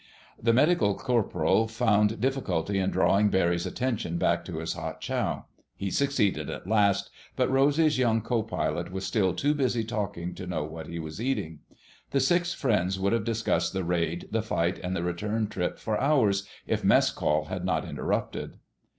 [0.41, 5.45] The medical corporal found difficulty in drawing Barry's attention back to his hot chow.
[5.75, 10.47] He succeeded at last, but Rosy's young co pilot was still too busy talking to
[10.47, 11.59] know what he was eating.
[12.09, 16.01] The six friends would have discussed the raid, the fight, and the return trip for
[16.01, 18.57] hours, if mess call had not interrupted.